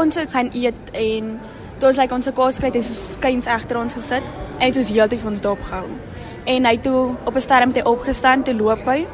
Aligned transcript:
ons 0.00 0.16
het 0.16 0.30
gaan 0.32 0.50
eet 0.56 0.92
en 0.96 1.32
toe 1.78 1.88
ons 1.90 1.98
like 2.00 2.14
ons 2.14 2.28
kos 2.34 2.58
kry, 2.60 2.70
het 2.72 2.84
so 2.84 2.96
skuins 3.16 3.48
agter 3.50 3.78
ons 3.80 3.96
gesit 3.96 4.24
en 4.58 4.66
het 4.66 4.76
ons 4.80 4.92
heeltyd 4.92 5.20
vir 5.22 5.30
ons 5.32 5.42
dop 5.44 5.64
gehou. 5.68 5.86
En 6.50 6.68
hy 6.68 6.76
toe 6.84 7.00
op 7.24 7.34
'n 7.36 7.40
stadium 7.40 7.74
het 7.74 7.84
hy 7.84 7.90
opgestaan 7.90 8.42
te 8.42 8.54
loop 8.54 8.84
hy 8.86 9.06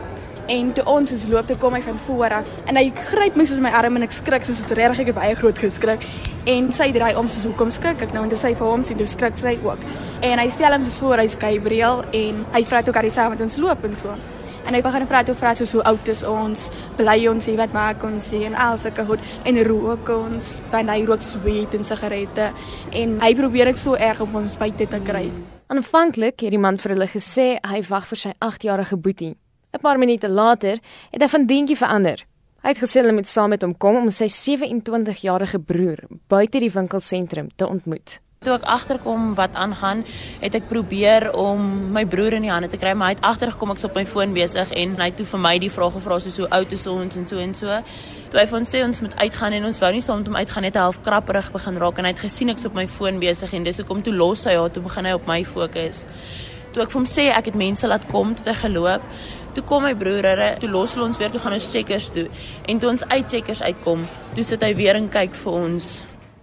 en 0.48 0.72
toe 0.72 0.84
ons 0.84 1.12
is 1.12 1.26
loop 1.26 1.46
te 1.46 1.56
kom 1.56 1.74
hy 1.74 1.82
van 1.82 1.98
voor 2.06 2.30
af. 2.30 2.44
En 2.66 2.76
hy 2.76 2.92
gryp 3.10 3.36
my 3.36 3.44
soos 3.44 3.60
my 3.60 3.70
arm 3.70 3.96
en 3.96 4.02
ek 4.02 4.12
skrik 4.12 4.44
soos 4.44 4.64
dit 4.64 4.76
regtig 4.78 5.00
ek 5.00 5.06
het 5.06 5.14
baie 5.14 5.34
groot 5.34 5.58
geskrik. 5.58 6.06
En 6.44 6.72
sy 6.72 6.92
draai 6.92 7.16
om 7.16 7.28
soos 7.28 7.44
hoekom 7.44 7.70
skrik 7.70 8.02
ek 8.02 8.12
nou? 8.12 8.22
En 8.22 8.28
toe 8.28 8.38
sy 8.38 8.54
vir 8.54 8.66
hom 8.66 8.84
sien 8.84 8.96
toe 8.96 9.06
skrik 9.06 9.36
sy 9.36 9.58
ook. 9.62 9.78
En 10.20 10.38
hy 10.38 10.48
stel 10.48 10.72
hom 10.72 10.84
soos 10.84 10.98
voor 10.98 11.18
hy's 11.18 11.34
Gabriel 11.34 12.04
en 12.12 12.46
hy 12.52 12.64
vra 12.64 12.82
toe 12.82 12.92
kan 12.92 13.04
hy 13.04 13.10
saam 13.10 13.30
met 13.30 13.40
ons 13.40 13.56
loop 13.56 13.84
en 13.84 13.96
so 13.96 14.14
en 14.66 14.74
hy 14.74 14.82
begin 14.82 15.06
vra 15.06 15.22
toe 15.24 15.34
vra 15.38 15.54
soos 15.54 15.72
hoe 15.76 15.84
oud 15.86 16.08
is 16.12 16.22
ons? 16.26 16.66
Bly 16.98 17.16
ons 17.30 17.46
hier 17.46 17.58
wat 17.60 17.72
maak 17.76 18.04
ons 18.06 18.30
hier? 18.30 18.46
En 18.50 18.58
al 18.66 18.78
sulke 18.78 19.04
goed. 19.06 19.22
En 19.46 19.62
rook 19.68 20.10
ons 20.12 20.50
want 20.72 20.90
hy 20.90 21.00
rook 21.06 21.22
sweet 21.22 21.74
en 21.78 21.86
sigarette. 21.86 22.50
En 22.92 23.18
hy 23.22 23.32
probeer 23.38 23.72
ek 23.72 23.80
so 23.80 23.94
erg 23.94 24.20
om 24.24 24.38
ons 24.42 24.58
buite 24.58 24.88
te 24.90 25.00
kry. 25.06 25.26
Aanvanklik 25.72 26.42
het 26.44 26.54
die 26.54 26.62
man 26.62 26.78
vir 26.78 26.94
hulle 26.94 27.10
gesê 27.10 27.56
hy 27.62 27.82
wag 27.88 28.06
vir 28.10 28.22
sy 28.26 28.32
8-jarige 28.38 28.98
boetie. 28.98 29.34
'n 29.76 29.82
paar 29.82 29.98
minute 29.98 30.28
later 30.28 30.78
het 31.12 31.22
hy 31.22 31.28
van 31.28 31.46
dientjie 31.46 31.76
verander. 31.76 32.24
Hy 32.62 32.72
het 32.72 32.82
gesê 32.82 33.02
hulle 33.02 33.14
moet 33.14 33.28
saam 33.30 33.52
met 33.54 33.62
hom 33.62 33.76
kom 33.78 33.96
om 33.96 34.10
sy 34.10 34.26
27-jarige 34.26 35.58
broer 35.58 36.00
buite 36.28 36.58
die 36.58 36.72
winkelsentrum 36.72 37.50
te 37.56 37.68
ontmoet. 37.68 38.20
Toe 38.44 38.52
ek 38.52 38.66
agterkom 38.68 39.30
wat 39.34 39.54
aangaan, 39.56 40.02
het 40.42 40.54
ek 40.58 40.66
probeer 40.68 41.30
om 41.40 41.60
my 41.94 42.02
broer 42.04 42.34
in 42.36 42.44
die 42.44 42.50
hande 42.52 42.68
te 42.68 42.76
kry, 42.76 42.92
maar 42.92 43.08
hy 43.08 43.14
het 43.14 43.22
agtergekom 43.24 43.72
ek's 43.72 43.86
op 43.88 43.94
my 43.96 44.04
foon 44.06 44.34
besig 44.36 44.74
en 44.76 44.92
hy 45.00 45.06
het 45.08 45.16
toe 45.16 45.24
vir 45.30 45.40
my 45.40 45.54
die 45.62 45.70
vrae 45.72 45.88
gevra 45.94 46.18
soos 46.20 46.36
hoe 46.42 46.48
oud 46.58 46.74
is 46.76 46.84
ons 46.92 47.16
en 47.16 47.24
so 47.30 47.40
en 47.40 47.54
so. 47.56 47.78
Toe 48.30 48.42
hy 48.42 48.44
vir 48.50 48.58
ons 48.58 48.74
sê 48.76 48.82
ons 48.84 49.00
moet 49.06 49.16
uitgaan 49.22 49.56
en 49.56 49.70
ons 49.70 49.80
wou 49.86 49.90
nie 49.96 50.04
saam 50.04 50.20
met 50.20 50.28
hom 50.28 50.36
uitgaan 50.36 50.68
net 50.68 50.76
half 50.76 51.00
krapperig 51.06 51.48
begin 51.54 51.80
raak 51.80 52.02
en 52.02 52.08
hy 52.08 52.12
het 52.12 52.20
gesien 52.26 52.52
ek's 52.52 52.68
op 52.68 52.76
my 52.76 52.84
foon 52.92 53.22
besig 53.24 53.56
en 53.56 53.64
dis 53.64 53.80
hoekom 53.80 54.04
toe 54.04 54.14
los 54.14 54.44
hy 54.44 54.58
haar 54.60 54.68
toe 54.74 54.84
begin 54.84 55.08
hy 55.08 55.16
op 55.16 55.26
my 55.32 55.40
fokus. 55.56 56.04
Toe 56.76 56.84
ek 56.84 56.92
vir 56.92 57.00
hom 57.00 57.08
sê 57.08 57.30
ek 57.32 57.48
het 57.48 57.56
mense 57.56 57.88
laat 57.88 58.04
kom 58.12 58.36
tot 58.36 58.52
hy 58.52 58.58
geloop, 58.66 59.08
Toe 59.56 59.62
kom 59.64 59.86
my 59.86 59.94
broer, 59.96 60.26
hulle, 60.34 60.50
toe 60.60 60.68
los 60.68 60.92
hulle 60.92 61.06
ons 61.06 61.16
weer 61.16 61.30
toe 61.32 61.40
gaan 61.40 61.54
ons 61.56 61.68
checkers 61.72 62.10
toe. 62.12 62.26
En 62.68 62.76
toe 62.76 62.90
ons 62.90 63.06
uit 63.08 63.30
checkers 63.32 63.62
uitkom, 63.64 64.02
toe 64.36 64.44
sit 64.44 64.60
hy 64.60 64.74
weer 64.76 65.00
en 65.00 65.08
kyk 65.08 65.32
vir 65.32 65.56
ons. 65.62 65.88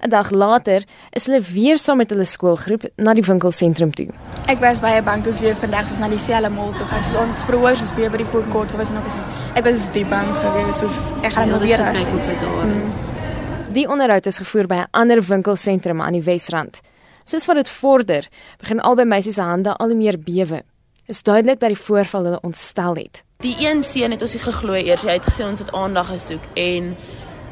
'n 0.03 0.09
Dag 0.09 0.29
later 0.31 0.83
is 1.11 1.25
hulle 1.25 1.41
weer 1.41 1.77
saam 1.77 1.97
met 1.97 2.09
hulle 2.09 2.25
skoolgroep 2.25 2.83
na 2.95 3.13
die 3.13 3.23
winkelsentrum 3.23 3.91
toe. 3.91 4.07
Ek 4.51 4.59
was 4.59 4.79
baie 4.79 5.01
bang 5.01 5.23
toe 5.23 5.33
weer 5.39 5.55
vandag 5.55 5.87
soos 5.87 5.99
na 5.99 6.09
die 6.09 6.19
selle 6.19 6.49
mall 6.49 6.73
toe 6.77 6.85
gaan. 6.85 7.03
So 7.03 7.19
ons 7.19 7.45
broers 7.45 7.81
is 7.81 7.93
weer 7.95 8.11
by 8.11 8.17
die 8.17 8.25
food 8.25 8.49
court 8.51 8.71
was 8.77 8.89
nog 8.89 9.05
eens. 9.05 9.19
Ek 9.55 9.63
was 9.63 9.91
die 9.91 10.05
bang 10.05 10.27
geweest 10.35 10.79
soos 10.79 11.11
ek 11.21 11.31
gaan 11.31 11.49
nou 11.49 11.59
weer 11.59 11.81
as. 11.81 12.07
Mm. 12.07 13.73
Die 13.73 13.87
onderhoud 13.87 14.25
is 14.25 14.37
gevoer 14.37 14.67
by 14.67 14.75
'n 14.75 14.87
ander 14.91 15.23
winkelsentrum 15.23 16.01
aan 16.01 16.13
die 16.13 16.23
Wesrand. 16.23 16.81
Soos 17.23 17.45
wat 17.45 17.55
dit 17.55 17.69
vorder, 17.69 18.27
begin 18.59 18.81
albei 18.81 19.05
meisies 19.05 19.35
se 19.35 19.41
hande 19.41 19.77
al 19.77 19.88
hoe 19.88 19.95
meer 19.95 20.19
bewe 20.19 20.63
is 21.05 21.23
duidelik 21.23 21.59
dat 21.59 21.69
die 21.69 21.79
voorval 21.79 22.23
hulle 22.23 22.39
ontstel 22.41 22.95
het. 22.95 23.23
Die 23.43 23.55
een 23.59 23.83
seun 23.83 24.11
het 24.11 24.21
ons 24.21 24.33
nie 24.33 24.43
geglo 24.43 24.73
eers 24.73 25.01
hy 25.03 25.17
het 25.17 25.25
gesê 25.27 25.43
ons 25.43 25.59
het 25.59 25.71
aandag 25.75 26.07
gesoek 26.13 26.45
en 26.53 26.93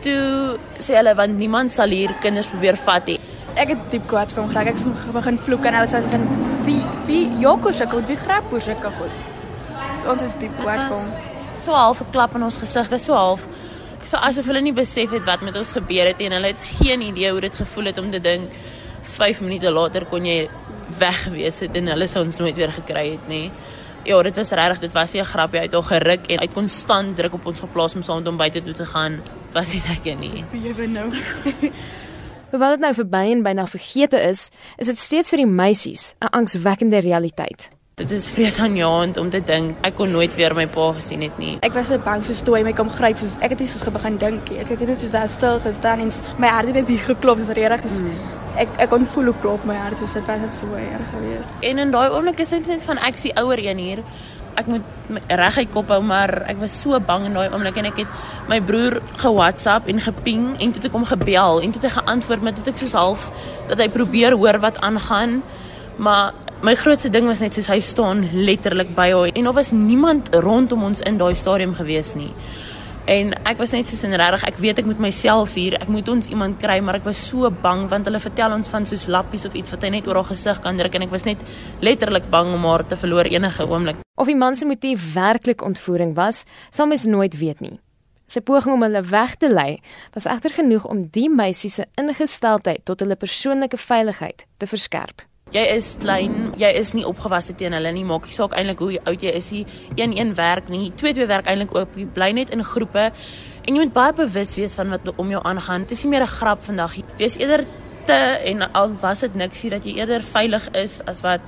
toe 0.05 0.57
sê 0.79 0.97
hulle 0.99 1.15
want 1.15 1.37
niemand 1.37 1.73
sal 1.73 1.89
hier 1.89 2.13
kinders 2.23 2.49
probeer 2.51 2.77
vat 2.85 3.11
nie. 3.11 3.19
Ek 3.55 3.73
het 3.73 3.89
diep 3.91 4.07
kwaad 4.07 4.31
van 4.35 4.47
geraak. 4.49 4.71
Ek 4.71 4.79
het 4.79 5.11
begin 5.13 5.41
vloek 5.47 5.67
en 5.67 5.79
hulle 5.79 5.91
sê 5.91 6.03
dan 6.13 6.27
wie 6.67 6.79
wie 7.09 7.25
Joko 7.41 7.71
se 7.71 7.87
kon 7.91 8.05
wie 8.07 8.17
grap 8.17 8.53
oor 8.53 8.61
sulke 8.61 8.93
goed. 8.99 9.19
So 10.01 10.13
ons 10.13 10.23
is 10.29 10.39
diep 10.41 10.55
kwaad 10.61 10.87
van 10.93 11.05
so 11.61 11.73
half 11.77 12.01
'n 12.01 12.11
klap 12.11 12.35
in 12.35 12.43
ons 12.43 12.57
gesig, 12.57 12.89
dis 12.89 13.05
so 13.05 13.13
half 13.13 13.47
so 14.07 14.17
asof 14.17 14.47
hulle 14.49 14.61
nie 14.65 14.73
besef 14.73 15.13
het 15.15 15.25
wat 15.27 15.43
met 15.45 15.57
ons 15.57 15.73
gebeur 15.77 16.09
het 16.09 16.21
en 16.25 16.35
hulle 16.37 16.53
het 16.53 16.63
geen 16.79 17.03
idee 17.05 17.31
hoe 17.31 17.41
dit 17.41 17.55
gevoel 17.55 17.91
het 17.91 17.97
om 18.01 18.09
te 18.11 18.19
dink 18.19 18.49
5 19.17 19.41
minute 19.45 19.71
later 19.71 20.05
kon 20.09 20.25
jy 20.25 20.49
weg 20.99 21.23
gewees 21.27 21.61
het 21.63 21.77
en 21.79 21.91
hulle 21.93 22.07
sou 22.09 22.23
ons 22.25 22.39
nooit 22.41 22.57
weer 22.57 22.73
gekry 22.73 23.05
het 23.13 23.27
nie. 23.31 23.51
Ja, 24.03 24.21
dit 24.21 24.35
was 24.35 24.49
regtig, 24.49 24.79
dit 24.79 24.91
was 24.91 25.13
nie 25.13 25.21
'n 25.21 25.25
grapjie 25.25 25.59
uit 25.59 25.73
al 25.73 25.81
geruk 25.81 26.25
en 26.27 26.39
uit 26.39 26.53
konstant 26.53 27.15
druk 27.15 27.33
op 27.33 27.45
ons 27.45 27.59
geplaas 27.59 27.95
om 27.95 28.01
saam 28.01 28.17
met 28.17 28.27
hom 28.27 28.37
buite 28.37 28.63
toe 28.63 28.73
te 28.73 28.85
gaan. 28.85 29.21
Was 29.51 29.73
nie 29.73 29.81
lekker 29.87 30.15
nie. 30.15 30.45
Bewe 30.51 30.87
nou. 30.87 31.13
Hoewel 32.51 32.69
dit 32.69 32.79
nou 32.79 32.93
verby 32.93 33.31
en 33.31 33.43
byna 33.43 33.67
vergete 33.67 34.19
is, 34.19 34.49
is 34.77 34.87
dit 34.87 34.97
steeds 34.99 35.29
vir 35.29 35.37
die 35.37 35.45
meisies 35.45 36.13
'n 36.19 36.25
angswekkende 36.25 36.99
realiteit. 36.99 37.69
Dit 37.95 38.11
is 38.11 38.27
vreesaanjaend 38.27 39.17
om 39.17 39.29
te 39.29 39.43
dink 39.43 39.77
ek 39.81 39.95
kon 39.95 40.11
nooit 40.11 40.35
weer 40.35 40.55
my 40.55 40.67
pa 40.67 40.91
gesien 40.93 41.21
het 41.21 41.37
nie. 41.37 41.57
Ek 41.61 41.73
was 41.73 41.87
so 41.87 41.97
bang 41.97 42.23
so 42.25 42.33
toe 42.43 42.55
hy 42.55 42.63
my 42.63 42.73
kom 42.73 42.89
gryp 42.89 43.17
soos 43.17 43.37
ek 43.39 43.49
het 43.49 43.59
nie 43.59 43.67
soos 43.67 43.93
begin 43.93 44.17
dink 44.17 44.49
nie. 44.49 44.59
Ek 44.59 44.69
het 44.69 44.87
net 44.87 44.99
soos 44.99 45.11
daar 45.11 45.27
stil 45.27 45.59
gestaan 45.59 45.99
en 45.99 46.11
my 46.37 46.47
hart 46.47 46.73
het 46.73 46.87
net 46.87 46.99
geklop, 46.99 47.37
dis 47.37 47.49
regtig. 47.49 48.01
Mm 48.01 48.40
ek 48.59 48.75
ek 48.83 48.91
kon 48.91 49.05
voel 49.13 49.31
hoe 49.31 49.39
klop 49.41 49.65
my 49.67 49.77
hart 49.77 50.01
is 50.01 50.13
dit 50.13 50.27
was 50.27 50.43
net 50.43 50.55
so 50.55 50.75
erg 50.75 51.07
geweest. 51.13 51.55
En 51.61 51.81
in 51.85 51.91
daai 51.93 52.09
oomblik 52.09 52.39
is 52.43 52.49
dit 52.49 52.67
net 52.67 52.83
van 52.83 52.97
ek 52.97 53.17
sien 53.17 53.37
ouer 53.39 53.61
een 53.63 53.77
hier. 53.77 54.03
Ek 54.59 54.67
moet 54.67 54.83
reguit 55.29 55.71
kop 55.71 55.91
hou 55.93 56.01
maar 56.03 56.43
ek 56.51 56.59
was 56.59 56.75
so 56.81 56.99
bang 56.99 57.29
in 57.29 57.37
daai 57.37 57.47
oomblik 57.49 57.77
en 57.79 57.87
ek 57.91 58.03
het 58.03 58.47
my 58.51 58.59
broer 58.61 58.99
ge-WhatsApp 59.23 59.87
en 59.87 60.03
geping 60.03 60.45
en 60.59 60.71
toe 60.71 60.81
het 60.81 60.89
ek 60.89 60.97
hom 60.99 61.07
gebel 61.07 61.61
en 61.61 61.71
toe 61.71 61.81
het 61.81 61.89
hy 61.89 61.95
geantwoord 62.01 62.47
met 62.47 62.59
dit 62.59 62.71
ek 62.73 62.81
soos 62.83 62.95
half 62.97 63.27
dat 63.71 63.79
hy 63.79 63.87
probeer 63.89 64.35
hoor 64.35 64.59
wat 64.59 64.81
aangaan. 64.83 65.39
Maar 65.97 66.33
my 66.61 66.75
grootste 66.75 67.09
ding 67.09 67.27
was 67.29 67.39
net 67.39 67.55
soos 67.55 67.71
hy 67.71 67.79
staan 67.79 68.27
letterlik 68.33 68.91
by 68.97 69.11
hom 69.15 69.31
en 69.31 69.47
daar 69.47 69.57
was 69.57 69.71
niemand 69.71 70.33
rondom 70.35 70.83
ons 70.91 71.01
in 71.07 71.17
daai 71.21 71.33
stadium 71.35 71.73
gewees 71.77 72.15
nie. 72.19 72.33
En 73.11 73.33
ek 73.43 73.59
was 73.59 73.73
net 73.75 73.89
so 73.89 73.99
sin 73.99 74.13
regtig, 74.15 74.45
ek 74.47 74.59
weet 74.63 74.77
ek 74.79 74.85
moet 74.87 74.99
myself 75.03 75.57
hier, 75.59 75.73
ek 75.83 75.89
moet 75.91 76.07
ons 76.07 76.29
iemand 76.31 76.61
kry, 76.61 76.77
maar 76.79 76.95
ek 77.01 77.07
was 77.09 77.19
so 77.19 77.49
bang 77.63 77.81
want 77.91 78.07
hulle 78.07 78.21
vertel 78.23 78.53
ons 78.55 78.69
van 78.71 78.85
soos 78.87 79.03
lappies 79.11 79.43
of 79.49 79.55
iets 79.57 79.73
wat 79.75 79.83
hy 79.83 79.89
net 79.97 80.05
oor 80.07 80.21
haar 80.21 80.29
gesig 80.29 80.61
kan 80.63 80.79
druk 80.79 80.95
en 80.95 81.03
ek 81.03 81.11
was 81.11 81.25
net 81.27 81.41
letterlik 81.83 82.29
bang 82.31 82.53
om 82.55 82.67
haar 82.69 82.85
te 82.87 82.95
verloor 82.95 83.27
enige 83.27 83.67
oomblik. 83.67 83.99
Of 84.15 84.31
die 84.31 84.37
man 84.39 84.55
se 84.55 84.69
motief 84.69 85.03
werklik 85.17 85.65
ontvoering 85.67 86.13
was, 86.15 86.45
sal 86.71 86.87
mens 86.87 87.03
nooit 87.03 87.35
weet 87.41 87.59
nie. 87.59 87.73
Sy 88.31 88.39
poging 88.47 88.77
om 88.77 88.85
hulle 88.87 89.03
weg 89.11 89.35
te 89.41 89.49
lei 89.51 89.81
was 90.15 90.29
egter 90.31 90.55
genoeg 90.61 90.87
om 90.87 91.03
die 91.11 91.27
meisie 91.27 91.73
se 91.73 91.89
ingesteldheid 91.99 92.85
tot 92.87 93.03
hulle 93.03 93.19
persoonlike 93.19 93.81
veiligheid 93.89 94.47
te 94.55 94.71
verskerp. 94.71 95.25
Jy 95.51 95.65
is 95.73 95.87
klein, 95.99 96.53
jy 96.55 96.69
is 96.79 96.93
nie 96.95 97.01
opgewasse 97.03 97.51
teen 97.59 97.73
hulle 97.75 97.91
nie. 97.91 98.05
Maak 98.07 98.29
nie 98.29 98.35
saak 98.35 98.53
eintlik 98.55 98.79
hoe 98.79 98.93
oud 99.03 99.23
jy 99.25 99.33
is 99.35 99.49
nie. 99.51 99.65
Een 99.99 100.13
een 100.15 100.31
werk 100.37 100.69
nie. 100.71 100.93
Twee 100.95 101.11
twee 101.13 101.27
werk 101.27 101.49
eintlik 101.51 101.73
ook. 101.75 101.97
Jy 101.99 102.05
bly 102.15 102.29
net 102.37 102.53
in 102.55 102.63
groepe 102.63 103.09
en 103.11 103.67
jy 103.67 103.81
moet 103.81 103.91
baie 103.93 104.13
bewus 104.15 104.55
wees 104.55 104.77
van 104.79 104.95
wat 104.95 105.11
om 105.17 105.33
jou 105.33 105.41
aangaan. 105.43 105.83
Dit 105.83 105.97
is 105.97 106.05
nie 106.05 106.11
meer 106.13 106.23
'n 106.23 106.35
grap 106.39 106.63
vandag. 106.63 106.95
Wees 107.17 107.37
eerder 107.37 107.65
te 108.05 108.13
en 108.45 108.71
al 108.71 108.95
was 109.01 109.19
dit 109.19 109.35
niks 109.35 109.61
hier 109.61 109.71
dat 109.71 109.83
jy 109.83 109.97
eerder 109.99 110.23
veilig 110.23 110.71
is 110.71 111.01
as 111.05 111.21
wat 111.21 111.41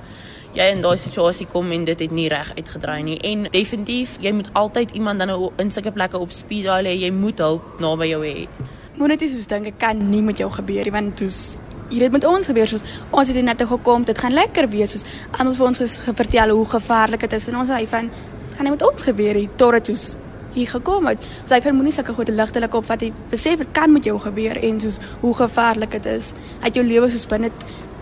jy 0.52 0.68
in 0.70 0.82
daai 0.82 0.96
situasie 0.96 1.46
kom 1.46 1.72
en 1.72 1.84
dit 1.84 2.00
het 2.00 2.10
nie 2.10 2.28
reg 2.28 2.52
uitgedraai 2.56 3.02
nie. 3.02 3.18
En 3.20 3.42
definitief, 3.50 4.18
jy 4.20 4.32
moet 4.32 4.50
altyd 4.52 4.90
iemand 4.90 5.18
dan 5.18 5.50
in 5.56 5.72
sulke 5.72 5.92
plekke 5.92 6.18
op 6.18 6.30
speed 6.30 6.62
dial 6.62 6.84
hê. 6.84 6.94
Jy 7.00 7.10
moet 7.10 7.38
hulp 7.38 7.80
naby 7.80 8.08
jou 8.08 8.22
hê. 8.22 8.48
Moenie 8.94 9.16
net 9.16 9.30
soos 9.30 9.46
dink 9.46 9.66
ek 9.66 9.78
kan 9.78 10.10
nie 10.10 10.22
met 10.22 10.38
jou 10.38 10.50
gebeur 10.50 10.84
nie 10.84 10.92
want 10.92 11.16
toets 11.16 11.56
hier 11.94 12.08
het 12.08 12.12
met 12.12 12.26
ons 12.26 12.50
gebeur 12.50 12.70
soos 12.70 12.84
ons 13.10 13.30
het 13.30 13.44
net 13.46 13.62
gekom 13.70 14.04
dit 14.08 14.18
gaan 14.18 14.34
lekker 14.34 14.68
wees 14.72 14.96
soos 14.96 15.06
almal 15.38 15.54
vir 15.54 15.66
ons 15.70 15.98
vertel 16.20 16.54
hoe 16.56 16.66
gevaarlik 16.76 17.26
dit 17.26 17.38
is 17.38 17.48
en 17.52 17.62
ons 17.62 17.70
sê 17.70 17.84
van 17.94 18.10
gaan 18.56 18.66
nie 18.66 18.74
met 18.74 18.82
ons 18.86 19.06
gebeur 19.08 19.38
hier 19.38 19.56
tot 19.60 19.78
dit 19.78 19.92
soos 19.92 20.18
hier 20.54 20.70
gekom 20.70 21.08
het. 21.10 21.22
So, 21.44 21.58
vermoed 21.60 21.88
nie 21.88 21.94
sulke 21.94 22.14
goeie 22.14 22.34
ligtelik 22.34 22.74
op 22.78 22.86
wat 22.86 23.02
hy 23.02 23.10
besef 23.32 23.58
dit 23.62 23.72
kan 23.74 23.92
met 23.92 24.06
jou 24.06 24.14
gebeur 24.22 24.60
en 24.68 24.78
soos 24.82 25.00
hoe 25.22 25.32
gevaarlik 25.40 25.96
dit 25.98 26.06
is 26.12 26.30
dat 26.62 26.78
jou 26.78 26.84
lewe 26.86 27.10
soos 27.10 27.26
binne 27.26 27.50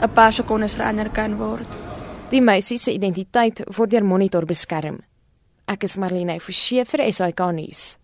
'n 0.03 0.13
paar 0.13 0.33
sekondes 0.33 0.77
verander 0.77 1.11
kan 1.11 1.39
word. 1.39 1.69
Die 2.31 2.41
meisie 2.41 2.79
se 2.79 2.93
identiteit 2.93 3.65
word 3.77 3.91
deur 3.91 4.05
monitor 4.05 4.45
beskerm. 4.45 5.01
Ek 5.67 5.85
is 5.85 5.97
Marlene 5.97 6.41
Forsie 6.41 6.85
vir 6.85 7.13
SAK 7.13 7.53
nuus 7.53 8.02